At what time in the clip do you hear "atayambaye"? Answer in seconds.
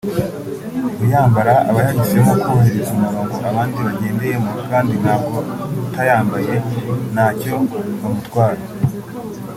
5.85-6.53